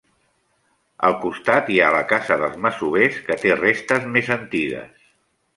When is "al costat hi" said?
1.09-1.77